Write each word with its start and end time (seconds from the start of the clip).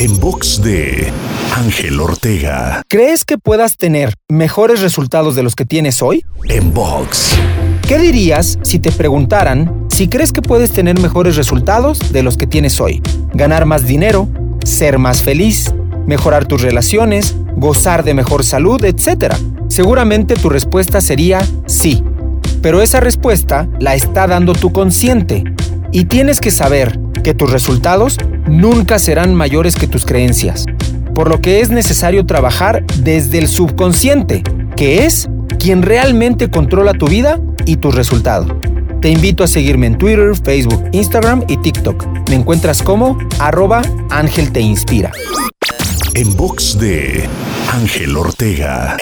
En 0.00 0.20
box 0.20 0.62
de 0.62 1.12
Ángel 1.56 1.98
Ortega. 1.98 2.82
¿Crees 2.86 3.24
que 3.24 3.36
puedas 3.36 3.76
tener 3.76 4.14
mejores 4.28 4.80
resultados 4.80 5.34
de 5.34 5.42
los 5.42 5.56
que 5.56 5.64
tienes 5.64 6.02
hoy? 6.02 6.24
En 6.44 6.72
box. 6.72 7.34
¿Qué 7.82 7.98
dirías 7.98 8.60
si 8.62 8.78
te 8.78 8.92
preguntaran 8.92 9.88
si 9.88 10.06
crees 10.06 10.32
que 10.32 10.40
puedes 10.40 10.70
tener 10.70 11.00
mejores 11.00 11.34
resultados 11.34 12.12
de 12.12 12.22
los 12.22 12.36
que 12.36 12.46
tienes 12.46 12.80
hoy? 12.80 13.02
Ganar 13.34 13.66
más 13.66 13.88
dinero, 13.88 14.28
ser 14.64 15.00
más 15.00 15.20
feliz, 15.20 15.74
mejorar 16.06 16.46
tus 16.46 16.62
relaciones, 16.62 17.34
gozar 17.56 18.04
de 18.04 18.14
mejor 18.14 18.44
salud, 18.44 18.84
etc. 18.84 19.34
Seguramente 19.66 20.36
tu 20.36 20.48
respuesta 20.48 21.00
sería 21.00 21.44
sí. 21.66 22.04
Pero 22.62 22.82
esa 22.82 23.00
respuesta 23.00 23.68
la 23.80 23.96
está 23.96 24.28
dando 24.28 24.52
tu 24.52 24.70
consciente. 24.70 25.42
Y 25.90 26.04
tienes 26.04 26.40
que 26.40 26.52
saber 26.52 27.00
que 27.28 27.34
tus 27.34 27.52
resultados 27.52 28.16
nunca 28.46 28.98
serán 28.98 29.34
mayores 29.34 29.76
que 29.76 29.86
tus 29.86 30.06
creencias. 30.06 30.64
Por 31.14 31.28
lo 31.28 31.42
que 31.42 31.60
es 31.60 31.68
necesario 31.68 32.24
trabajar 32.24 32.86
desde 33.00 33.36
el 33.36 33.48
subconsciente, 33.48 34.42
que 34.76 35.04
es 35.04 35.28
quien 35.58 35.82
realmente 35.82 36.48
controla 36.48 36.94
tu 36.94 37.06
vida 37.06 37.38
y 37.66 37.76
tus 37.76 37.94
resultados. 37.94 38.50
Te 39.02 39.10
invito 39.10 39.44
a 39.44 39.46
seguirme 39.46 39.88
en 39.88 39.98
Twitter, 39.98 40.34
Facebook, 40.42 40.82
Instagram 40.92 41.44
y 41.48 41.58
TikTok. 41.58 42.30
Me 42.30 42.36
encuentras 42.36 42.82
como 42.82 43.18
arroba 43.38 43.82
Ángel 44.08 44.50
Te 44.50 44.62
Inspira. 44.62 45.12
En 46.14 46.34
box 46.34 46.78
de 46.78 47.28
Ángel 47.70 48.16
Ortega. 48.16 48.96